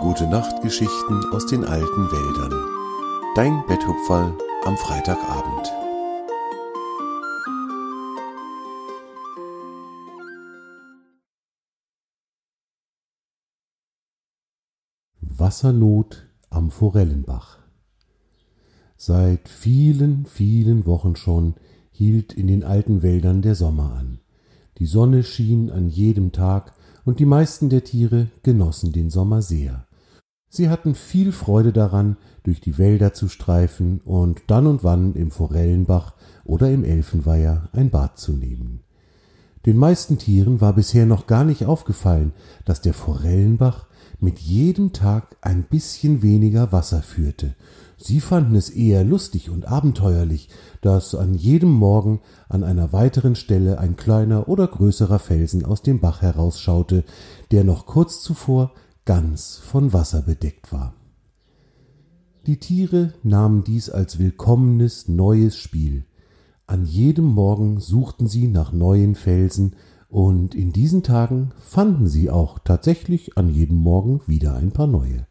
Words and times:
Gute 0.00 0.26
Nachtgeschichten 0.26 1.24
aus 1.32 1.46
den 1.46 1.64
alten 1.64 2.10
Wäldern. 2.10 2.52
Dein 3.34 3.64
Betthupferl 3.66 4.36
am 4.64 4.76
Freitagabend. 4.76 5.72
Wassernot 15.20 16.26
am 16.50 16.70
Forellenbach. 16.70 17.58
Seit 18.96 19.48
vielen, 19.48 20.26
vielen 20.26 20.86
Wochen 20.86 21.16
schon 21.16 21.54
hielt 21.90 22.32
in 22.32 22.46
den 22.46 22.64
alten 22.64 23.02
Wäldern 23.02 23.42
der 23.42 23.54
Sommer 23.54 23.94
an. 23.94 24.20
Die 24.78 24.86
Sonne 24.86 25.24
schien 25.24 25.70
an 25.70 25.88
jedem 25.88 26.32
Tag, 26.32 26.72
und 27.06 27.20
die 27.20 27.24
meisten 27.24 27.70
der 27.70 27.84
Tiere 27.84 28.28
genossen 28.42 28.92
den 28.92 29.10
Sommer 29.10 29.40
sehr. 29.40 29.85
Sie 30.48 30.68
hatten 30.68 30.94
viel 30.94 31.32
Freude 31.32 31.72
daran, 31.72 32.16
durch 32.42 32.60
die 32.60 32.78
Wälder 32.78 33.12
zu 33.12 33.28
streifen 33.28 34.00
und 34.04 34.42
dann 34.46 34.66
und 34.66 34.84
wann 34.84 35.14
im 35.14 35.30
Forellenbach 35.30 36.14
oder 36.44 36.70
im 36.70 36.84
Elfenweiher 36.84 37.68
ein 37.72 37.90
Bad 37.90 38.18
zu 38.18 38.32
nehmen. 38.32 38.80
Den 39.66 39.76
meisten 39.76 40.16
Tieren 40.16 40.60
war 40.60 40.74
bisher 40.74 41.06
noch 41.06 41.26
gar 41.26 41.42
nicht 41.42 41.66
aufgefallen, 41.66 42.32
dass 42.64 42.80
der 42.80 42.94
Forellenbach 42.94 43.86
mit 44.20 44.38
jedem 44.38 44.92
Tag 44.92 45.36
ein 45.40 45.64
bisschen 45.64 46.22
weniger 46.22 46.70
Wasser 46.70 47.02
führte. 47.02 47.56
Sie 47.98 48.20
fanden 48.20 48.54
es 48.54 48.70
eher 48.70 49.04
lustig 49.04 49.50
und 49.50 49.66
abenteuerlich, 49.66 50.50
dass 50.82 51.14
an 51.14 51.34
jedem 51.34 51.70
Morgen 51.70 52.20
an 52.48 52.62
einer 52.62 52.92
weiteren 52.92 53.34
Stelle 53.34 53.78
ein 53.78 53.96
kleiner 53.96 54.48
oder 54.48 54.68
größerer 54.68 55.18
Felsen 55.18 55.64
aus 55.64 55.82
dem 55.82 56.00
Bach 56.00 56.22
herausschaute, 56.22 57.04
der 57.50 57.64
noch 57.64 57.86
kurz 57.86 58.22
zuvor 58.22 58.72
ganz 59.06 59.56
von 59.56 59.92
Wasser 59.92 60.20
bedeckt 60.20 60.72
war. 60.72 60.92
Die 62.46 62.58
Tiere 62.58 63.14
nahmen 63.22 63.64
dies 63.64 63.88
als 63.88 64.18
willkommenes 64.18 65.08
neues 65.08 65.56
Spiel. 65.56 66.04
An 66.66 66.84
jedem 66.84 67.24
Morgen 67.24 67.80
suchten 67.80 68.26
sie 68.26 68.48
nach 68.48 68.72
neuen 68.72 69.14
Felsen, 69.14 69.76
und 70.08 70.54
in 70.54 70.72
diesen 70.72 71.02
Tagen 71.02 71.50
fanden 71.58 72.06
sie 72.06 72.30
auch 72.30 72.58
tatsächlich 72.60 73.36
an 73.36 73.48
jedem 73.48 73.76
Morgen 73.76 74.20
wieder 74.26 74.54
ein 74.54 74.70
paar 74.70 74.86
neue. 74.86 75.26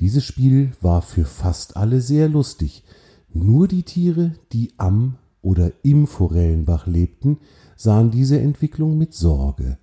Dieses 0.00 0.24
Spiel 0.24 0.72
war 0.80 1.02
für 1.02 1.24
fast 1.24 1.76
alle 1.76 2.00
sehr 2.00 2.28
lustig, 2.28 2.84
nur 3.32 3.66
die 3.68 3.82
Tiere, 3.82 4.34
die 4.52 4.72
am 4.78 5.16
oder 5.42 5.72
im 5.82 6.06
Forellenbach 6.06 6.86
lebten, 6.86 7.38
sahen 7.76 8.10
diese 8.10 8.40
Entwicklung 8.40 8.96
mit 8.96 9.14
Sorge. 9.14 9.78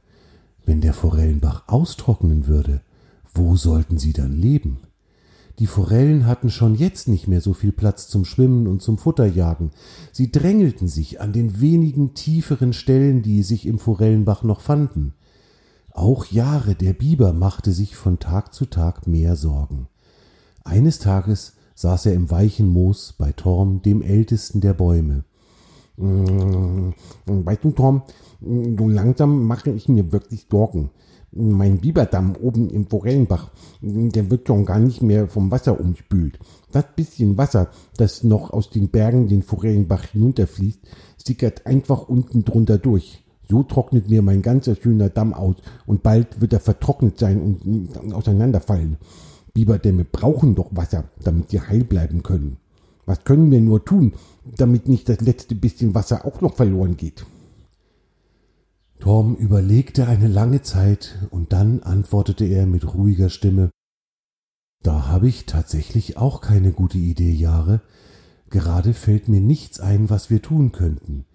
Wenn 0.66 0.82
der 0.82 0.94
Forellenbach 0.94 1.64
austrocknen 1.68 2.48
würde, 2.48 2.82
wo 3.34 3.56
sollten 3.56 3.98
sie 3.98 4.14
dann 4.14 4.34
leben? 4.34 4.80
Die 5.60 5.68
Forellen 5.68 6.26
hatten 6.26 6.50
schon 6.50 6.76
jetzt 6.76 7.08
nicht 7.08 7.28
mehr 7.28 7.40
so 7.40 7.54
viel 7.54 7.72
Platz 7.72 8.08
zum 8.08 8.26
Schwimmen 8.26 8.68
und 8.68 8.82
zum 8.82 8.98
Futterjagen. 8.98 9.72
Sie 10.12 10.32
drängelten 10.32 10.88
sich 10.88 11.22
an 11.22 11.32
den 11.32 11.62
wenigen 11.62 12.14
tieferen 12.14 12.74
Stellen, 12.74 13.22
die 13.22 13.42
sich 13.42 13.66
im 13.66 13.80
Forellenbach 13.80 14.44
noch 14.44 14.60
fanden. 14.60 15.14
Auch 15.92 16.26
Jahre 16.26 16.76
der 16.76 16.92
Biber 16.92 17.32
machte 17.32 17.72
sich 17.72 17.96
von 17.96 18.20
Tag 18.20 18.54
zu 18.54 18.66
Tag 18.66 19.08
mehr 19.08 19.38
Sorgen. 19.38 19.88
Eines 20.66 21.00
Tages 21.00 21.54
saß 21.76 22.08
er 22.08 22.14
im 22.14 22.30
weichen 22.32 22.68
Moos 22.68 23.14
bei 23.18 23.32
Torm, 23.32 23.82
dem 23.82 24.02
ältesten 24.02 24.60
der 24.60 24.74
Bäume. 24.74 25.24
Mm, 25.98 26.92
weißt 27.26 27.64
du, 27.64 27.72
Torm, 27.72 28.04
so 28.42 28.88
langsam 28.88 29.46
mache 29.46 29.72
ich 29.72 29.88
mir 29.88 30.12
wirklich 30.12 30.48
Sorgen 30.50 30.90
mein 31.36 31.80
Biberdamm 31.80 32.36
oben 32.42 32.70
im 32.70 32.88
Forellenbach, 32.88 33.52
der 33.82 34.32
wird 34.32 34.48
schon 34.48 34.66
gar 34.66 34.80
nicht 34.80 35.02
mehr 35.02 35.28
vom 35.28 35.52
Wasser 35.52 35.80
umspült. 35.80 36.40
Das 36.72 36.86
bisschen 36.96 37.38
Wasser, 37.38 37.70
das 37.98 38.24
noch 38.24 38.52
aus 38.52 38.70
den 38.70 38.90
Bergen 38.90 39.28
den 39.28 39.44
Forellenbach 39.44 40.06
hinunterfließt, 40.06 40.80
sickert 41.18 41.66
einfach 41.66 42.08
unten 42.08 42.46
drunter 42.46 42.78
durch. 42.78 43.24
So 43.48 43.64
trocknet 43.64 44.10
mir 44.10 44.22
mein 44.22 44.42
ganzer 44.42 44.76
schöner 44.76 45.10
Damm 45.10 45.34
aus 45.34 45.58
und 45.86 46.04
bald 46.04 46.42
wird 46.42 46.54
er 46.54 46.62
vertrocknet 46.62 47.20
sein 47.20 47.42
und 47.42 48.14
auseinanderfallen. 48.14 48.98
Biberdämme 49.54 50.06
brauchen 50.06 50.56
doch 50.56 50.70
Wasser, 50.72 51.06
damit 51.22 51.52
sie 51.52 51.62
heil 51.62 51.84
bleiben 51.84 52.24
können. 52.24 52.58
Was 53.06 53.24
können 53.24 53.52
wir 53.52 53.62
nur 53.62 53.86
tun, 53.86 54.14
damit 54.58 54.88
nicht 54.88 55.10
das 55.10 55.22
letzte 55.22 55.56
bisschen 55.56 55.94
Wasser 55.94 56.26
auch 56.26 56.42
noch 56.42 56.56
verloren 56.56 56.98
geht? 56.98 57.26
Torm 59.00 59.36
überlegte 59.36 60.08
eine 60.08 60.28
lange 60.28 60.62
Zeit 60.62 61.28
und 61.30 61.54
dann 61.54 61.84
antwortete 61.84 62.46
er 62.46 62.66
mit 62.66 62.96
ruhiger 62.96 63.30
Stimme 63.30 63.70
Da 64.82 65.08
habe 65.08 65.28
ich 65.28 65.46
tatsächlich 65.46 66.18
auch 66.18 66.42
keine 66.42 66.72
gute 66.72 66.98
Idee, 66.98 67.32
Jahre. 67.32 67.82
Gerade 68.50 68.94
fällt 68.94 69.28
mir 69.28 69.42
nichts 69.42 69.80
ein, 69.80 70.10
was 70.10 70.30
wir 70.30 70.42
tun 70.42 70.72
könnten. 70.72 71.26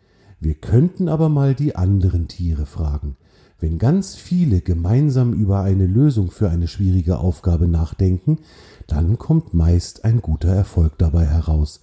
Wir 0.41 0.54
könnten 0.54 1.08
aber 1.08 1.28
mal 1.28 1.54
die 1.54 1.76
anderen 1.76 2.26
Tiere 2.26 2.66
fragen. 2.66 3.16
Wenn 3.60 3.78
ganz 3.78 4.16
viele 4.16 4.62
gemeinsam 4.62 5.34
über 5.34 5.60
eine 5.60 5.87
Lösung 5.87 6.31
für 6.31 6.48
eine 6.48 6.66
schwierige 6.66 7.19
Aufgabe 7.19 7.69
nachdenken, 7.69 8.38
dann 8.87 9.19
kommt 9.19 9.53
meist 9.53 10.04
ein 10.04 10.22
guter 10.22 10.48
Erfolg 10.48 10.97
dabei 10.97 11.26
heraus. 11.26 11.81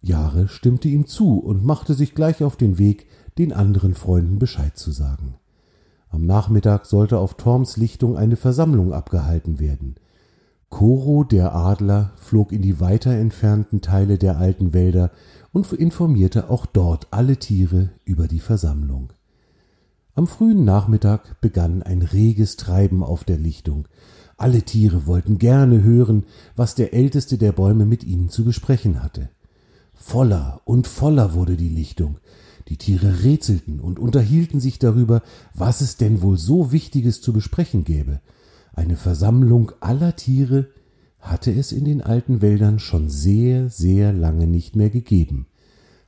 Jahre 0.00 0.48
stimmte 0.48 0.88
ihm 0.88 1.06
zu 1.06 1.38
und 1.38 1.64
machte 1.64 1.94
sich 1.94 2.14
gleich 2.14 2.42
auf 2.42 2.56
den 2.56 2.76
Weg, 2.76 3.06
den 3.38 3.52
anderen 3.52 3.94
Freunden 3.94 4.40
Bescheid 4.40 4.76
zu 4.76 4.90
sagen. 4.90 5.36
Am 6.10 6.26
Nachmittag 6.26 6.86
sollte 6.86 7.18
auf 7.18 7.34
Torms 7.34 7.76
Lichtung 7.76 8.16
eine 8.16 8.36
Versammlung 8.36 8.92
abgehalten 8.92 9.60
werden. 9.60 9.94
Koro, 10.70 11.22
der 11.22 11.54
Adler, 11.54 12.12
flog 12.16 12.52
in 12.52 12.62
die 12.62 12.80
weiter 12.80 13.12
entfernten 13.12 13.80
Teile 13.80 14.18
der 14.18 14.38
alten 14.38 14.72
Wälder 14.72 15.12
und 15.52 15.72
informierte 15.72 16.50
auch 16.50 16.66
dort 16.66 17.06
alle 17.12 17.36
Tiere 17.36 17.90
über 18.04 18.26
die 18.26 18.40
Versammlung. 18.40 19.12
Am 20.18 20.26
frühen 20.26 20.64
Nachmittag 20.64 21.40
begann 21.40 21.84
ein 21.84 22.02
reges 22.02 22.56
Treiben 22.56 23.04
auf 23.04 23.22
der 23.22 23.38
Lichtung. 23.38 23.86
Alle 24.36 24.62
Tiere 24.62 25.06
wollten 25.06 25.38
gerne 25.38 25.84
hören, 25.84 26.24
was 26.56 26.74
der 26.74 26.92
älteste 26.92 27.38
der 27.38 27.52
Bäume 27.52 27.86
mit 27.86 28.02
ihnen 28.02 28.28
zu 28.28 28.44
besprechen 28.44 29.00
hatte. 29.00 29.30
Voller 29.94 30.60
und 30.64 30.88
voller 30.88 31.34
wurde 31.34 31.56
die 31.56 31.68
Lichtung. 31.68 32.18
Die 32.66 32.76
Tiere 32.76 33.22
rätselten 33.22 33.78
und 33.78 34.00
unterhielten 34.00 34.58
sich 34.58 34.80
darüber, 34.80 35.22
was 35.54 35.82
es 35.82 35.98
denn 35.98 36.20
wohl 36.20 36.36
so 36.36 36.72
Wichtiges 36.72 37.20
zu 37.20 37.32
besprechen 37.32 37.84
gäbe. 37.84 38.20
Eine 38.72 38.96
Versammlung 38.96 39.70
aller 39.78 40.16
Tiere 40.16 40.66
hatte 41.20 41.52
es 41.52 41.70
in 41.70 41.84
den 41.84 42.02
alten 42.02 42.42
Wäldern 42.42 42.80
schon 42.80 43.08
sehr, 43.08 43.70
sehr 43.70 44.12
lange 44.12 44.48
nicht 44.48 44.74
mehr 44.74 44.90
gegeben. 44.90 45.46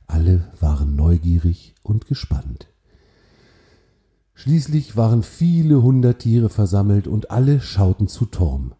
Alle 0.05 0.49
waren 0.59 0.97
neugierig 0.97 1.75
und 1.81 2.07
gespannt. 2.07 2.70
Schließlich 4.33 4.95
waren 4.97 5.23
viele 5.23 5.81
hundert 5.81 6.19
Tiere 6.19 6.49
versammelt 6.49 7.07
und 7.07 7.31
alle 7.31 7.61
schauten 7.61 8.07
zu 8.07 8.25
Torm. 8.25 8.73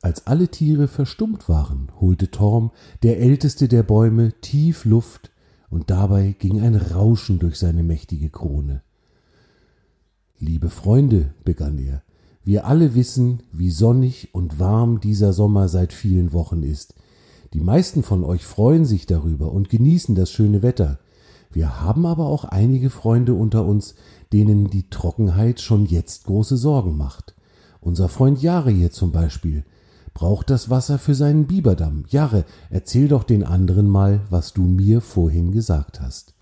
Als 0.00 0.26
alle 0.26 0.48
Tiere 0.48 0.88
verstummt 0.88 1.48
waren, 1.48 1.90
holte 2.00 2.30
Torm, 2.30 2.70
der 3.02 3.20
älteste 3.20 3.68
der 3.68 3.82
Bäume, 3.82 4.32
tief 4.40 4.84
Luft 4.84 5.30
und 5.70 5.90
dabei 5.90 6.34
ging 6.38 6.60
ein 6.60 6.76
Rauschen 6.76 7.38
durch 7.38 7.58
seine 7.58 7.82
mächtige 7.82 8.30
Krone. 8.30 8.82
Liebe 10.38 10.70
Freunde, 10.70 11.34
begann 11.44 11.78
er, 11.78 12.02
wir 12.44 12.64
alle 12.64 12.94
wissen, 12.94 13.42
wie 13.52 13.70
sonnig 13.70 14.28
und 14.32 14.58
warm 14.58 15.00
dieser 15.00 15.32
Sommer 15.32 15.68
seit 15.68 15.92
vielen 15.92 16.32
Wochen 16.32 16.62
ist. 16.62 16.94
Die 17.52 17.60
meisten 17.60 18.02
von 18.02 18.24
euch 18.24 18.46
freuen 18.46 18.84
sich 18.84 19.06
darüber 19.06 19.52
und 19.52 19.68
genießen 19.68 20.14
das 20.14 20.30
schöne 20.30 20.62
Wetter. 20.62 20.98
Wir 21.50 21.80
haben 21.80 22.06
aber 22.06 22.26
auch 22.26 22.44
einige 22.44 22.90
Freunde 22.90 23.34
unter 23.34 23.64
uns, 23.64 23.94
denen 24.32 24.70
die 24.70 24.90
Trockenheit 24.90 25.60
schon 25.60 25.86
jetzt 25.86 26.24
große 26.24 26.56
Sorgen 26.56 26.96
macht. 26.96 27.34
Unser 27.80 28.08
Freund 28.08 28.42
Jare 28.42 28.70
hier 28.70 28.90
zum 28.90 29.12
Beispiel, 29.12 29.64
braucht 30.14 30.50
das 30.50 30.68
Wasser 30.68 30.98
für 30.98 31.14
seinen 31.14 31.46
Biberdamm. 31.46 32.04
Jahre, 32.08 32.44
erzähl 32.70 33.06
doch 33.08 33.22
den 33.22 33.44
anderen 33.44 33.88
mal, 33.88 34.22
was 34.30 34.52
du 34.52 34.62
mir 34.62 35.00
vorhin 35.00 35.52
gesagt 35.52 36.00
hast. 36.00 36.34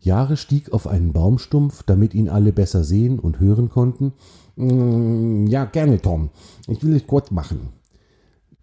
Jahre 0.00 0.36
stieg 0.36 0.72
auf 0.72 0.86
einen 0.86 1.12
Baumstumpf, 1.12 1.82
damit 1.82 2.14
ihn 2.14 2.28
alle 2.28 2.52
besser 2.52 2.84
sehen 2.84 3.18
und 3.18 3.38
hören 3.38 3.68
konnten. 3.68 4.14
Mm, 4.56 5.46
ja, 5.46 5.66
gerne, 5.66 6.00
Tom. 6.00 6.30
Ich 6.68 6.82
will 6.82 6.96
es 6.96 7.06
kurz 7.06 7.30
machen. 7.30 7.68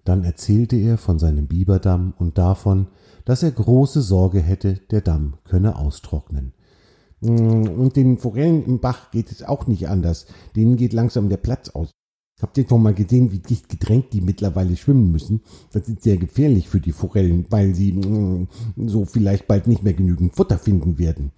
Dann 0.04 0.24
erzählte 0.24 0.76
er 0.76 0.98
von 0.98 1.20
seinem 1.20 1.48
Biberdamm 1.48 2.14
und 2.18 2.38
davon, 2.38 2.88
dass 3.26 3.44
er 3.44 3.52
große 3.52 4.02
Sorge 4.02 4.42
hätte, 4.42 4.80
der 4.92 5.02
Damm 5.02 5.36
könne 5.46 5.78
austrocknen. 5.78 6.54
Mm, 7.22 7.80
und 7.80 7.96
den 7.96 8.18
Forellen 8.18 8.66
im 8.66 8.80
Bach 8.80 9.12
geht 9.12 9.32
es 9.32 9.44
auch 9.44 9.68
nicht 9.68 9.88
anders. 9.88 10.26
Denen 10.56 10.76
geht 10.76 10.94
langsam 10.94 11.30
der 11.30 11.38
Platz 11.38 11.70
aus. 11.70 11.92
Habt 12.42 12.58
ihr 12.58 12.68
schon 12.68 12.84
mal 12.84 12.94
gesehen, 12.94 13.32
wie 13.32 13.40
dicht 13.40 13.70
gedrängt 13.70 14.12
die 14.12 14.20
mittlerweile 14.20 14.76
schwimmen 14.76 15.12
müssen? 15.12 15.42
Das 15.72 15.88
ist 15.88 16.04
sehr 16.04 16.18
gefährlich 16.18 16.68
für 16.68 16.82
die 16.82 16.92
Forellen, 16.92 17.46
weil 17.50 17.74
sie 17.74 17.94
mm, 17.94 18.50
so 18.88 19.06
vielleicht 19.06 19.48
bald 19.48 19.68
nicht 19.68 19.84
mehr 19.84 19.94
genügend 19.94 20.36
Futter 20.36 20.58
finden 20.58 20.98
werden. 20.98 21.32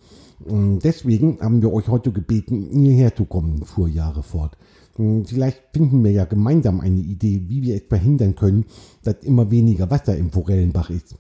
Mm, 0.44 0.79
deswegen 0.79 1.39
haben 1.39 1.62
wir 1.62 1.71
euch 1.71 1.88
heute 1.88 2.12
gebeten, 2.12 2.69
hierher 2.71 3.15
zu 3.15 3.25
kommen, 3.25 3.63
fuhr 3.63 3.88
Jahre 3.88 4.23
fort. 4.23 4.57
Vielleicht 4.95 5.62
finden 5.74 6.03
wir 6.03 6.12
ja 6.12 6.24
gemeinsam 6.24 6.80
eine 6.80 7.01
Idee, 7.01 7.44
wie 7.47 7.62
wir 7.62 7.75
es 7.75 7.88
verhindern 7.89 8.36
können, 8.36 8.65
dass 9.03 9.15
immer 9.24 9.51
weniger 9.51 9.89
Wasser 9.89 10.15
im 10.15 10.31
Forellenbach 10.31 10.89
ist. 10.89 11.15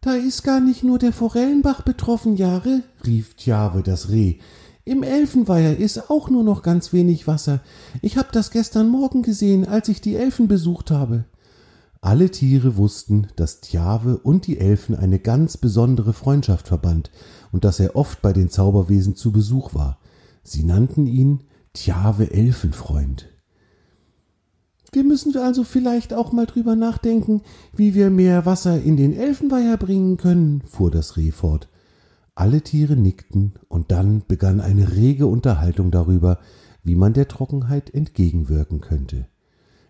Da 0.00 0.14
ist 0.14 0.42
gar 0.42 0.60
nicht 0.60 0.84
nur 0.84 0.98
der 0.98 1.12
Forellenbach 1.12 1.82
betroffen, 1.82 2.36
Jahre, 2.36 2.82
rief 3.04 3.34
Tjave 3.34 3.82
das 3.82 4.10
Reh. 4.10 4.36
Im 4.84 5.02
Elfenweiher 5.02 5.76
ist 5.76 6.08
auch 6.08 6.30
nur 6.30 6.44
noch 6.44 6.62
ganz 6.62 6.94
wenig 6.94 7.26
Wasser. 7.26 7.60
Ich 8.00 8.16
hab 8.16 8.32
das 8.32 8.50
gestern 8.50 8.88
Morgen 8.88 9.22
gesehen, 9.22 9.68
als 9.68 9.88
ich 9.90 10.00
die 10.00 10.14
Elfen 10.14 10.48
besucht 10.48 10.90
habe. 10.90 11.26
Alle 12.00 12.30
Tiere 12.30 12.78
wussten, 12.78 13.26
dass 13.36 13.60
Tjave 13.60 14.16
und 14.16 14.46
die 14.46 14.58
Elfen 14.58 14.94
eine 14.94 15.18
ganz 15.18 15.58
besondere 15.58 16.14
Freundschaft 16.14 16.68
verband 16.68 17.10
und 17.52 17.64
dass 17.64 17.80
er 17.80 17.96
oft 17.96 18.22
bei 18.22 18.32
den 18.32 18.48
Zauberwesen 18.48 19.14
zu 19.14 19.30
Besuch 19.30 19.74
war. 19.74 19.98
Sie 20.42 20.62
nannten 20.62 21.06
ihn 21.06 21.40
Tjave 21.80 22.32
Elfenfreund. 22.32 23.28
Wir 24.90 25.04
müssen 25.04 25.36
also 25.36 25.62
vielleicht 25.62 26.12
auch 26.12 26.32
mal 26.32 26.44
drüber 26.44 26.74
nachdenken, 26.74 27.42
wie 27.72 27.94
wir 27.94 28.10
mehr 28.10 28.44
Wasser 28.46 28.82
in 28.82 28.96
den 28.96 29.12
Elfenweiher 29.12 29.76
bringen 29.76 30.16
können, 30.16 30.60
fuhr 30.62 30.90
das 30.90 31.16
Reh 31.16 31.30
fort. 31.30 31.68
Alle 32.34 32.62
Tiere 32.62 32.96
nickten, 32.96 33.52
und 33.68 33.92
dann 33.92 34.24
begann 34.26 34.60
eine 34.60 34.96
rege 34.96 35.28
Unterhaltung 35.28 35.92
darüber, 35.92 36.40
wie 36.82 36.96
man 36.96 37.12
der 37.12 37.28
Trockenheit 37.28 37.94
entgegenwirken 37.94 38.80
könnte. 38.80 39.28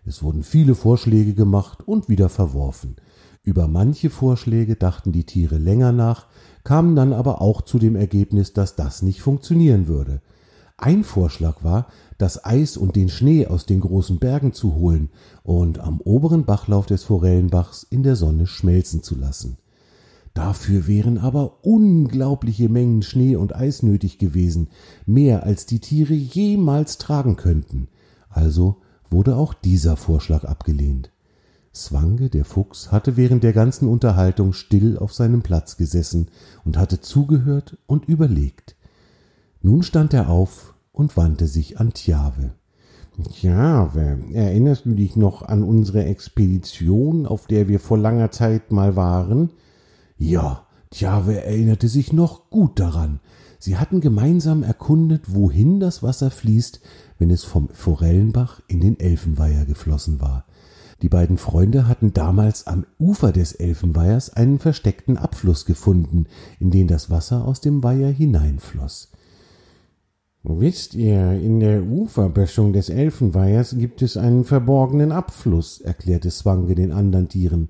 Es 0.05 0.21
wurden 0.21 0.43
viele 0.43 0.75
Vorschläge 0.75 1.33
gemacht 1.33 1.81
und 1.87 2.07
wieder 2.07 2.29
verworfen. 2.29 2.97
Über 3.41 3.67
manche 3.67 4.11
Vorschläge 4.11 4.75
dachten 4.75 5.11
die 5.11 5.25
Tiere 5.25 5.57
länger 5.57 5.91
nach, 5.91 6.27
kamen 6.63 6.95
dann 6.95 7.13
aber 7.13 7.41
auch 7.41 7.63
zu 7.63 7.79
dem 7.79 7.95
Ergebnis, 7.95 8.53
dass 8.53 8.75
das 8.75 9.01
nicht 9.01 9.23
funktionieren 9.23 9.87
würde. 9.87 10.21
Ein 10.81 11.03
Vorschlag 11.03 11.61
war, 11.61 11.87
das 12.17 12.45
Eis 12.45 12.77
und 12.77 12.95
den 12.95 13.09
Schnee 13.09 13.47
aus 13.47 13.65
den 13.65 13.81
großen 13.81 14.17
Bergen 14.17 14.53
zu 14.53 14.75
holen 14.75 15.09
und 15.43 15.79
am 15.79 15.99
oberen 15.99 16.45
Bachlauf 16.45 16.85
des 16.85 17.03
Forellenbachs 17.03 17.83
in 17.83 18.01
der 18.01 18.15
Sonne 18.15 18.47
schmelzen 18.47 19.03
zu 19.03 19.15
lassen. 19.15 19.57
Dafür 20.33 20.87
wären 20.87 21.17
aber 21.17 21.65
unglaubliche 21.65 22.69
Mengen 22.69 23.01
Schnee 23.01 23.35
und 23.35 23.53
Eis 23.53 23.83
nötig 23.83 24.19
gewesen, 24.19 24.69
mehr 25.05 25.43
als 25.43 25.65
die 25.65 25.79
Tiere 25.79 26.13
jemals 26.13 26.97
tragen 26.97 27.35
könnten. 27.35 27.89
Also 28.29 28.77
wurde 29.09 29.35
auch 29.35 29.53
dieser 29.53 29.97
Vorschlag 29.97 30.45
abgelehnt. 30.45 31.11
Swange, 31.75 32.29
der 32.29 32.45
Fuchs, 32.45 32.89
hatte 32.89 33.17
während 33.17 33.43
der 33.43 33.53
ganzen 33.53 33.89
Unterhaltung 33.89 34.53
still 34.53 34.97
auf 34.97 35.13
seinem 35.13 35.41
Platz 35.41 35.75
gesessen 35.75 36.29
und 36.63 36.77
hatte 36.77 37.01
zugehört 37.01 37.77
und 37.85 38.05
überlegt. 38.05 38.77
Nun 39.61 39.83
stand 39.83 40.13
er 40.13 40.29
auf 40.29 40.73
und 40.91 41.17
wandte 41.17 41.47
sich 41.47 41.79
an 41.79 41.93
Tjave. 41.93 42.51
Tjave, 43.33 44.19
erinnerst 44.33 44.85
du 44.85 44.93
dich 44.93 45.17
noch 45.17 45.41
an 45.41 45.63
unsere 45.63 46.05
Expedition, 46.05 47.25
auf 47.25 47.47
der 47.47 47.67
wir 47.67 47.81
vor 47.81 47.97
langer 47.97 48.31
Zeit 48.31 48.71
mal 48.71 48.95
waren? 48.95 49.49
Ja, 50.17 50.65
Tjave 50.91 51.43
erinnerte 51.43 51.89
sich 51.89 52.13
noch 52.13 52.49
gut 52.49 52.79
daran. 52.79 53.19
Sie 53.59 53.77
hatten 53.77 53.99
gemeinsam 53.99 54.63
erkundet, 54.63 55.33
wohin 55.33 55.81
das 55.81 56.01
Wasser 56.01 56.31
fließt, 56.31 56.79
wenn 57.17 57.29
es 57.29 57.43
vom 57.43 57.67
Forellenbach 57.69 58.61
in 58.69 58.79
den 58.79 58.97
Elfenweiher 58.97 59.65
geflossen 59.65 60.21
war. 60.21 60.45
Die 61.01 61.09
beiden 61.09 61.37
Freunde 61.37 61.87
hatten 61.87 62.13
damals 62.13 62.67
am 62.67 62.85
Ufer 62.97 63.33
des 63.33 63.53
Elfenweihers 63.53 64.33
einen 64.33 64.59
versteckten 64.59 65.17
Abfluss 65.17 65.65
gefunden, 65.65 66.27
in 66.59 66.71
den 66.71 66.87
das 66.87 67.09
Wasser 67.09 67.45
aus 67.45 67.59
dem 67.59 67.83
Weiher 67.83 68.11
hineinfloss. 68.11 69.11
Wisst 70.43 70.93
ihr, 70.95 71.33
in 71.33 71.59
der 71.59 71.83
Uferböschung 71.83 72.71
des 72.71 72.87
Elfenweihers 72.87 73.75
gibt 73.77 74.01
es 74.01 74.15
einen 74.15 74.45
verborgenen 74.45 75.11
Abfluss, 75.11 75.81
erklärte 75.81 76.31
Swange 76.31 76.75
den 76.75 76.93
anderen 76.93 77.27
Tieren. 77.27 77.67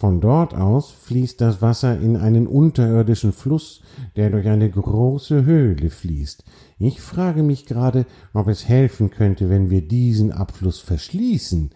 Von 0.00 0.20
dort 0.20 0.54
aus 0.54 0.90
fließt 0.90 1.40
das 1.40 1.62
Wasser 1.62 1.98
in 1.98 2.16
einen 2.16 2.46
unterirdischen 2.46 3.32
Fluss, 3.32 3.82
der 4.16 4.28
durch 4.28 4.46
eine 4.46 4.68
große 4.68 5.44
Höhle 5.44 5.88
fließt. 5.88 6.44
Ich 6.78 7.00
frage 7.00 7.42
mich 7.42 7.64
gerade, 7.64 8.04
ob 8.34 8.48
es 8.48 8.68
helfen 8.68 9.10
könnte, 9.10 9.48
wenn 9.48 9.70
wir 9.70 9.80
diesen 9.80 10.32
Abfluss 10.32 10.80
verschließen. 10.80 11.70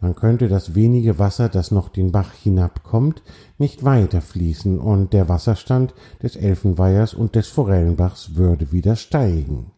Dann 0.00 0.14
könnte 0.14 0.48
das 0.48 0.74
wenige 0.74 1.18
Wasser, 1.18 1.50
das 1.50 1.70
noch 1.70 1.90
den 1.90 2.10
Bach 2.10 2.32
hinabkommt, 2.32 3.22
nicht 3.58 3.84
weiter 3.84 4.22
fließen 4.22 4.78
und 4.78 5.12
der 5.12 5.28
Wasserstand 5.28 5.94
des 6.22 6.36
Elfenweihers 6.36 7.12
und 7.12 7.34
des 7.34 7.48
Forellenbachs 7.48 8.34
würde 8.34 8.72
wieder 8.72 8.96
steigen. 8.96 9.72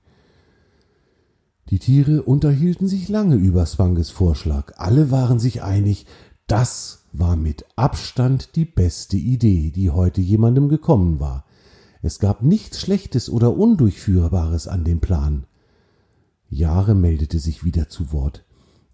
Die 1.71 1.81
Tiere 1.81 2.23
unterhielten 2.23 2.87
sich 2.87 3.09
lange 3.09 3.35
über 3.35 3.67
Swanges 3.67 4.11
Vorschlag. 4.11 4.75
Alle 4.77 5.11
waren 5.11 5.41
sich 5.41 5.63
einig, 5.63 6.07
das 6.47 7.05
war 7.13 7.35
mit 7.35 7.65
Abstand 7.77 8.55
die 8.55 8.65
beste 8.65 9.17
Idee, 9.17 9.71
die 9.71 9.91
heute 9.91 10.21
jemandem 10.21 10.69
gekommen 10.69 11.19
war. 11.19 11.45
Es 12.01 12.19
gab 12.19 12.43
nichts 12.43 12.81
Schlechtes 12.81 13.29
oder 13.29 13.57
Undurchführbares 13.57 14.69
an 14.69 14.85
dem 14.85 15.01
Plan. 15.01 15.47
Jahre 16.49 16.95
meldete 16.95 17.39
sich 17.39 17.65
wieder 17.65 17.89
zu 17.89 18.13
Wort. 18.13 18.45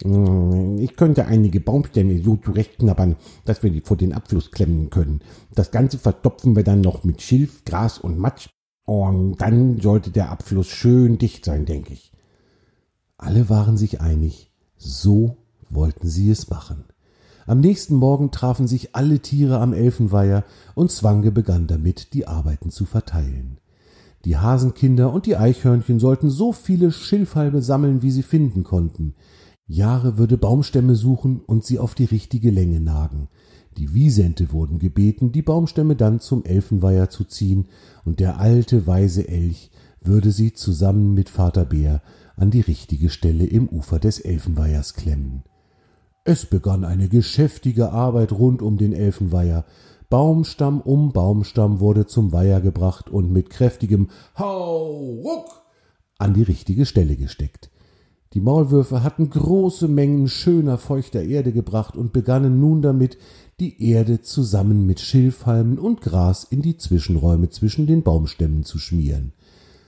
Ich 0.03 0.97
könnte 0.97 1.27
einige 1.27 1.61
Baumstämme 1.61 2.23
so 2.23 2.37
zurechtknabbern, 2.37 3.17
dass 3.45 3.63
wir 3.63 3.71
die 3.71 3.81
vor 3.81 3.97
den 3.97 4.13
Abfluss 4.13 4.53
klemmen 4.53 4.91
können. 4.91 5.21
Das 5.55 5.71
Ganze 5.71 5.99
verstopfen 5.99 6.55
wir 6.55 6.63
dann 6.63 6.81
noch 6.81 7.03
mit 7.03 7.21
Schilf, 7.21 7.65
Gras 7.65 7.99
und 7.99 8.19
Matsch. 8.19 8.49
Und 8.85 9.37
dann 9.39 9.81
sollte 9.81 10.11
der 10.11 10.31
Abfluss 10.31 10.69
schön 10.69 11.19
dicht 11.19 11.45
sein, 11.45 11.67
denke 11.67 11.93
ich. 11.93 12.13
Alle 13.17 13.51
waren 13.51 13.77
sich 13.77 14.01
einig, 14.01 14.53
so 14.77 15.37
wollten 15.69 16.09
sie 16.09 16.31
es 16.31 16.49
machen. 16.49 16.85
Am 17.47 17.61
nächsten 17.61 17.97
Morgen 17.97 18.31
trafen 18.31 18.69
sich 18.69 18.95
alle 18.95 19.19
Tiere 19.19 19.59
am 19.59 19.73
Elfenweiher 19.73 20.45
und 20.75 20.93
Zwange 20.93 21.33
begann 21.33 21.67
damit, 21.67 22.13
die 22.15 22.29
Arbeiten 22.29 22.71
zu 22.71 22.85
verteilen. 22.85 23.59
Die 24.25 24.37
Hasenkinder 24.37 25.13
und 25.13 25.27
die 25.27 25.37
Eichhörnchen 25.37 25.99
sollten 25.99 26.31
so 26.31 26.53
viele 26.53 26.93
Schilfhalme 26.93 27.63
sammeln, 27.63 28.03
wie 28.03 28.11
sie 28.11 28.23
finden 28.23 28.65
konnten. 28.65 29.15
Jahre 29.69 30.17
würde 30.17 30.39
Baumstämme 30.39 30.97
suchen 30.97 31.41
und 31.47 31.63
sie 31.63 31.79
auf 31.79 31.95
die 31.95 32.07
richtige 32.07 32.51
Länge 32.51 32.81
nagen. 32.81 33.29
Die 33.77 33.93
Wiesente 33.93 34.51
wurden 34.51 34.79
gebeten, 34.79 35.31
die 35.31 35.43
Baumstämme 35.43 35.95
dann 35.95 36.21
zum 36.21 36.45
Elfenweiher 36.45 37.11
zu 37.11 37.25
ziehen, 37.25 37.69
und 38.05 38.19
der 38.19 38.41
alte 38.41 38.87
weise 38.87 39.29
Elch 39.29 39.71
würde 40.01 40.33
sie 40.33 40.55
zusammen 40.55 41.13
mit 41.13 41.29
Vater 41.29 41.67
Bär 41.67 42.03
an 42.35 42.51
die 42.51 42.63
richtige 42.63 43.11
Stelle 43.11 43.45
im 43.45 43.69
Ufer 43.69 43.99
des 43.99 44.21
Elfenweihers 44.21 44.95
klemmen. 44.95 45.43
Es 46.25 46.47
begann 46.47 46.85
eine 46.85 47.09
geschäftige 47.09 47.93
Arbeit 47.93 48.33
rund 48.33 48.63
um 48.63 48.79
den 48.79 48.95
Elfenweiher. 48.95 49.67
Baumstamm 50.09 50.81
um 50.81 51.13
Baumstamm 51.13 51.81
wurde 51.81 52.07
zum 52.07 52.33
Weiher 52.33 52.63
gebracht 52.63 53.11
und 53.11 53.31
mit 53.33 53.51
kräftigem 53.51 54.09
Hau 54.39 55.21
ruck 55.23 55.63
an 56.17 56.33
die 56.33 56.43
richtige 56.43 56.87
Stelle 56.87 57.17
gesteckt. 57.17 57.71
Die 58.39 58.45
Maulwürfe 58.45 59.03
hatten 59.03 59.31
große 59.31 59.89
Mengen 59.89 60.29
schöner, 60.29 60.79
feuchter 60.79 61.25
Erde 61.25 61.51
gebracht 61.51 61.97
und 61.97 62.13
begannen 62.13 62.61
nun 62.61 62.83
damit, 62.83 63.19
die 63.59 63.83
Erde 63.91 64.23
zusammen 64.23 64.87
mit 64.87 65.01
Schilfhalmen 65.01 65.77
und 65.77 66.03
Gras 66.03 66.45
in 66.45 66.63
die 66.63 66.77
Zwischenräume 66.77 67.51
zwischen 67.51 67.89
den 67.89 68.05
Baumstämmen 68.05 68.63
zu 68.63 68.79
schmieren. 68.79 69.33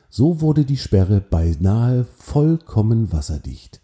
So 0.09 0.41
wurde 0.41 0.65
die 0.65 0.79
Sperre 0.79 1.21
beinahe 1.21 2.07
vollkommen 2.17 3.13
wasserdicht. 3.13 3.81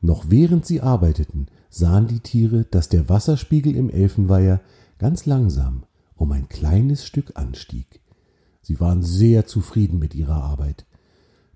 Noch 0.00 0.24
während 0.28 0.66
sie 0.66 0.80
arbeiteten, 0.80 1.46
sahen 1.68 2.08
die 2.08 2.18
Tiere, 2.18 2.64
dass 2.68 2.88
der 2.88 3.08
Wasserspiegel 3.08 3.76
im 3.76 3.90
Elfenweiher 3.90 4.60
ganz 4.98 5.24
langsam 5.24 5.84
um 6.16 6.32
ein 6.32 6.48
kleines 6.48 7.06
Stück 7.06 7.36
anstieg. 7.36 8.00
Sie 8.60 8.80
waren 8.80 9.02
sehr 9.04 9.46
zufrieden 9.46 10.00
mit 10.00 10.16
ihrer 10.16 10.42
Arbeit. 10.42 10.84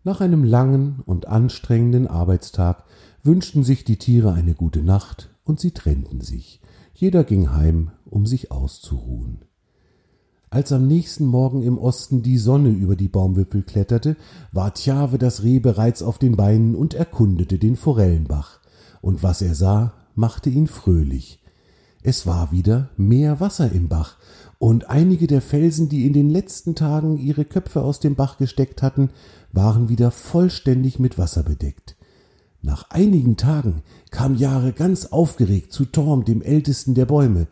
Nach 0.04 0.20
einem 0.20 0.44
langen 0.44 1.00
und 1.06 1.26
anstrengenden 1.28 2.06
Arbeitstag 2.06 2.84
wünschten 3.22 3.64
sich 3.64 3.84
die 3.84 3.96
Tiere 3.96 4.34
eine 4.34 4.54
gute 4.54 4.82
Nacht 4.82 5.30
und 5.44 5.60
sie 5.60 5.70
trennten 5.70 6.20
sich. 6.20 6.60
Jeder 6.92 7.24
ging 7.24 7.52
heim, 7.52 7.90
um 8.04 8.26
sich 8.26 8.52
auszuruhen. 8.52 9.46
Als 10.50 10.72
am 10.72 10.86
nächsten 10.86 11.24
Morgen 11.24 11.62
im 11.62 11.78
Osten 11.78 12.22
die 12.22 12.36
Sonne 12.36 12.68
über 12.68 12.96
die 12.96 13.08
Baumwipfel 13.08 13.62
kletterte, 13.62 14.16
war 14.52 14.74
Tjave 14.74 15.16
das 15.16 15.42
Reh 15.42 15.58
bereits 15.58 16.02
auf 16.02 16.18
den 16.18 16.36
Beinen 16.36 16.74
und 16.74 16.92
erkundete 16.92 17.58
den 17.58 17.74
Forellenbach. 17.74 18.60
Und 19.00 19.22
was 19.22 19.40
er 19.40 19.54
sah, 19.54 19.94
machte 20.14 20.50
ihn 20.50 20.66
fröhlich. 20.66 21.43
Es 22.06 22.26
war 22.26 22.52
wieder 22.52 22.90
mehr 22.98 23.40
Wasser 23.40 23.72
im 23.72 23.88
Bach, 23.88 24.18
und 24.58 24.90
einige 24.90 25.26
der 25.26 25.40
Felsen, 25.40 25.88
die 25.88 26.06
in 26.06 26.12
den 26.12 26.28
letzten 26.28 26.74
Tagen 26.74 27.16
ihre 27.16 27.46
Köpfe 27.46 27.80
aus 27.80 27.98
dem 27.98 28.14
Bach 28.14 28.36
gesteckt 28.36 28.82
hatten, 28.82 29.08
waren 29.52 29.88
wieder 29.88 30.10
vollständig 30.10 30.98
mit 30.98 31.16
Wasser 31.16 31.42
bedeckt. 31.42 31.96
Nach 32.60 32.90
einigen 32.90 33.38
Tagen 33.38 33.82
kam 34.10 34.34
Jahre 34.34 34.74
ganz 34.74 35.06
aufgeregt 35.06 35.72
zu 35.72 35.86
Torm, 35.86 36.26
dem 36.26 36.42
ältesten 36.42 36.92
der 36.92 37.06
Bäume. 37.06 37.46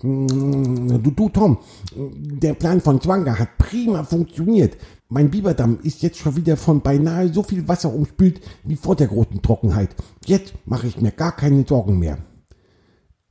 Du, 0.00 0.98
du 0.98 1.28
Tom, 1.28 1.58
der 1.94 2.54
Plan 2.54 2.80
von 2.80 3.00
Zwanger 3.00 3.38
hat 3.38 3.56
prima 3.56 4.02
funktioniert. 4.02 4.76
Mein 5.10 5.30
Biberdamm 5.30 5.78
ist 5.84 6.02
jetzt 6.02 6.18
schon 6.18 6.34
wieder 6.34 6.56
von 6.56 6.80
beinahe 6.80 7.32
so 7.32 7.44
viel 7.44 7.68
Wasser 7.68 7.94
umspült 7.94 8.40
wie 8.64 8.74
vor 8.74 8.96
der 8.96 9.06
großen 9.06 9.40
Trockenheit. 9.42 9.94
Jetzt 10.26 10.54
mache 10.64 10.88
ich 10.88 11.00
mir 11.00 11.12
gar 11.12 11.36
keine 11.36 11.64
Sorgen 11.64 12.00
mehr. 12.00 12.18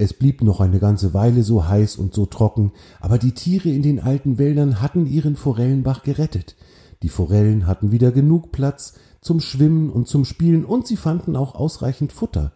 Es 0.01 0.15
blieb 0.15 0.41
noch 0.41 0.61
eine 0.61 0.79
ganze 0.79 1.13
Weile 1.13 1.43
so 1.43 1.67
heiß 1.67 1.97
und 1.97 2.15
so 2.15 2.25
trocken, 2.25 2.71
aber 3.01 3.19
die 3.19 3.33
Tiere 3.33 3.69
in 3.69 3.83
den 3.83 3.99
alten 3.99 4.39
Wäldern 4.39 4.81
hatten 4.81 5.05
ihren 5.05 5.35
Forellenbach 5.35 6.01
gerettet. 6.01 6.55
Die 7.03 7.09
Forellen 7.09 7.67
hatten 7.67 7.91
wieder 7.91 8.11
genug 8.11 8.51
Platz 8.51 8.95
zum 9.21 9.39
Schwimmen 9.39 9.91
und 9.91 10.07
zum 10.07 10.25
Spielen 10.25 10.65
und 10.65 10.87
sie 10.87 10.95
fanden 10.97 11.35
auch 11.35 11.53
ausreichend 11.53 12.13
Futter. 12.13 12.51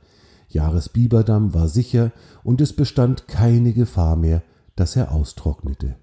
Jahres 0.50 0.90
Biberdamm 0.90 1.54
war 1.54 1.68
sicher 1.68 2.12
und 2.44 2.62
es 2.62 2.74
bestand 2.74 3.28
keine 3.28 3.74
Gefahr 3.74 4.16
mehr, 4.16 4.42
dass 4.76 4.96
er 4.96 5.12
austrocknete. 5.12 5.98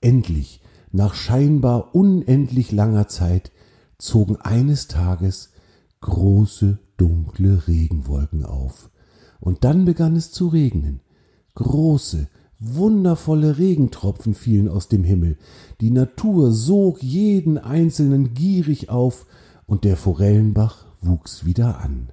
Endlich, 0.00 0.62
nach 0.90 1.14
scheinbar 1.14 1.94
unendlich 1.94 2.72
langer 2.72 3.06
Zeit, 3.06 3.52
zogen 3.98 4.34
eines 4.40 4.88
Tages 4.88 5.50
große 6.00 6.80
dunkle 6.96 7.68
Regenwolken 7.68 8.44
auf. 8.44 8.90
Und 9.42 9.64
dann 9.64 9.84
begann 9.84 10.14
es 10.14 10.30
zu 10.30 10.46
regnen. 10.46 11.00
Große, 11.56 12.28
wundervolle 12.60 13.58
Regentropfen 13.58 14.34
fielen 14.34 14.68
aus 14.68 14.86
dem 14.86 15.02
Himmel. 15.02 15.36
Die 15.80 15.90
Natur 15.90 16.52
sog 16.52 17.02
jeden 17.02 17.58
einzelnen 17.58 18.34
gierig 18.34 18.88
auf, 18.88 19.26
und 19.66 19.82
der 19.82 19.96
Forellenbach 19.96 20.86
wuchs 21.00 21.44
wieder 21.44 21.80
an. 21.80 22.12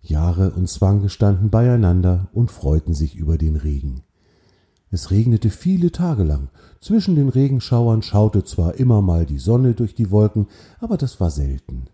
Jahre 0.00 0.52
und 0.52 0.68
Zwange 0.68 1.08
standen 1.08 1.50
beieinander 1.50 2.28
und 2.32 2.52
freuten 2.52 2.94
sich 2.94 3.16
über 3.16 3.36
den 3.36 3.56
Regen. 3.56 4.02
Es 4.90 5.10
regnete 5.10 5.50
viele 5.50 5.90
Tage 5.90 6.22
lang. 6.22 6.50
Zwischen 6.80 7.16
den 7.16 7.30
Regenschauern 7.30 8.02
schaute 8.02 8.44
zwar 8.44 8.74
immer 8.74 9.02
mal 9.02 9.26
die 9.26 9.38
Sonne 9.38 9.74
durch 9.74 9.96
die 9.96 10.12
Wolken, 10.12 10.46
aber 10.78 10.96
das 10.96 11.18
war 11.18 11.30
selten. 11.30 11.86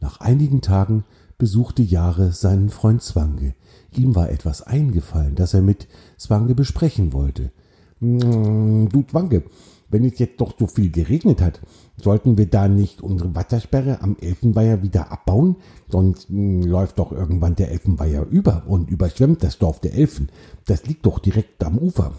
Nach 0.00 0.20
einigen 0.20 0.60
Tagen 0.60 1.04
besuchte 1.38 1.82
Jahre 1.82 2.32
seinen 2.32 2.68
Freund 2.68 3.02
Zwange. 3.02 3.54
Ihm 3.92 4.14
war 4.14 4.30
etwas 4.30 4.62
eingefallen, 4.62 5.34
das 5.34 5.54
er 5.54 5.62
mit 5.62 5.88
Zwange 6.16 6.54
besprechen 6.54 7.12
wollte. 7.12 7.50
Hm, 8.00 8.88
du 8.88 9.02
Zwange, 9.02 9.44
wenn 9.88 10.04
es 10.04 10.18
jetzt 10.18 10.40
doch 10.40 10.54
so 10.58 10.66
viel 10.66 10.90
geregnet 10.90 11.40
hat, 11.40 11.60
sollten 11.96 12.36
wir 12.36 12.46
da 12.46 12.66
nicht 12.68 13.02
unsere 13.02 13.34
Wassersperre 13.34 14.02
am 14.02 14.16
Elfenweiher 14.20 14.82
wieder 14.82 15.12
abbauen? 15.12 15.56
Sonst 15.88 16.30
mh, 16.30 16.36
hm, 16.36 16.62
läuft 16.62 16.98
doch 16.98 17.12
irgendwann 17.12 17.54
der 17.54 17.70
Elfenweiher 17.70 18.26
über 18.26 18.64
und 18.66 18.90
überschwemmt 18.90 19.42
das 19.42 19.58
Dorf 19.58 19.80
der 19.80 19.94
Elfen. 19.94 20.30
Das 20.66 20.86
liegt 20.86 21.06
doch 21.06 21.18
direkt 21.18 21.62
am 21.62 21.78
Ufer. 21.78 22.12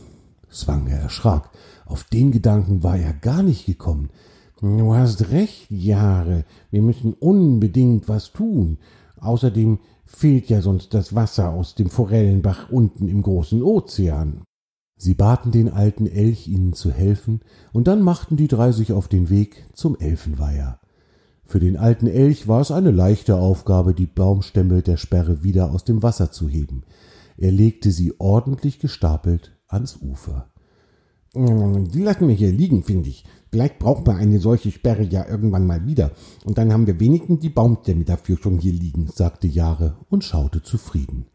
Zwange 0.50 0.92
erschrak. 0.92 1.50
Auf 1.86 2.06
den 2.06 2.32
Gedanken 2.32 2.84
war 2.84 2.98
er 2.98 3.14
gar 3.14 3.44
nicht 3.44 3.66
gekommen. 3.66 4.10
Du 4.62 4.96
hast 4.96 5.32
recht, 5.32 5.70
Jahre. 5.70 6.46
Wir 6.72 6.82
müssen 6.82 7.14
unbedingt 7.14 8.08
was 8.08 8.32
tun. 8.32 8.78
Außerdem 9.26 9.80
fehlt 10.06 10.50
ja 10.50 10.62
sonst 10.62 10.94
das 10.94 11.16
Wasser 11.16 11.50
aus 11.50 11.76
dem 11.76 11.90
Forellenbach 11.90 12.70
unten 12.70 13.08
im 13.08 13.22
großen 13.22 13.62
Ozean. 13.62 14.44
Sie 14.98 15.14
baten 15.14 15.52
den 15.52 15.70
alten 15.70 16.08
Elch, 16.08 16.48
ihnen 16.48 16.74
zu 16.74 16.92
helfen, 16.92 17.42
und 17.74 17.88
dann 17.88 18.02
machten 18.02 18.38
die 18.38 18.48
drei 18.48 18.72
sich 18.72 18.94
auf 18.94 19.08
den 19.08 19.30
Weg 19.30 19.66
zum 19.74 19.98
Elfenweiher. 19.98 20.80
Für 21.44 21.60
den 21.60 21.78
alten 21.78 22.08
Elch 22.08 22.48
war 22.48 22.62
es 22.62 22.72
eine 22.72 22.92
leichte 22.92 23.36
Aufgabe, 23.38 23.94
die 23.94 24.08
Baumstämme 24.08 24.82
der 24.82 24.98
Sperre 24.98 25.44
wieder 25.44 25.72
aus 25.72 25.84
dem 25.84 26.02
Wasser 26.02 26.32
zu 26.32 26.48
heben. 26.48 26.84
Er 27.38 27.52
legte 27.52 27.92
sie 27.92 28.14
ordentlich 28.20 28.80
gestapelt 28.80 29.58
ans 29.68 29.98
Ufer. 30.02 30.52
Die 31.36 32.02
lassen 32.02 32.28
wir 32.30 32.36
hier 32.36 32.52
liegen, 32.52 32.84
finde 32.84 33.10
ich. 33.10 33.26
Vielleicht 33.52 33.80
braucht 33.80 34.08
man 34.08 34.18
eine 34.18 34.40
solche 34.40 34.72
Sperre 34.72 35.04
ja 35.04 35.28
irgendwann 35.28 35.68
mal 35.68 35.86
wieder. 35.86 36.12
Und 36.46 36.58
dann 36.58 36.72
haben 36.72 36.88
wir 36.88 37.00
wenigstens 37.00 37.42
die 37.42 37.50
Baumstämme 37.50 38.06
dafür 38.06 38.38
schon 38.38 38.58
hier 38.60 38.74
liegen, 38.74 39.10
sagte 39.14 39.48
Jahre 39.48 39.98
und 40.10 40.24
schaute 40.24 40.62
zufrieden. 40.62 41.26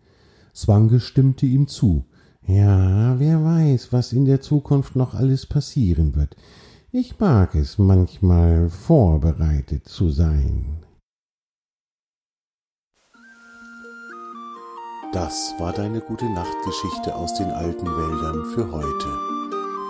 Swange 0.54 1.00
stimmte 1.00 1.46
ihm 1.46 1.66
zu. 1.66 2.04
Ja, 2.46 3.18
wer 3.18 3.44
weiß, 3.44 3.92
was 3.92 4.12
in 4.12 4.24
der 4.24 4.40
Zukunft 4.40 4.96
noch 4.96 5.14
alles 5.14 5.46
passieren 5.46 6.16
wird. 6.16 6.34
Ich 6.92 7.20
mag 7.20 7.54
es 7.54 7.78
manchmal 7.78 8.68
vorbereitet 8.68 9.86
zu 9.86 10.10
sein. 10.10 10.78
Das 15.12 15.54
war 15.58 15.72
deine 15.72 16.00
gute 16.00 16.24
Nachtgeschichte 16.26 17.14
aus 17.14 17.34
den 17.34 17.50
alten 17.50 17.86
Wäldern 17.86 18.44
für 18.54 18.70
heute. 18.70 19.49